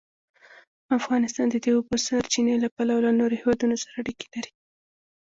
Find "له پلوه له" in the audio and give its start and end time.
2.63-3.11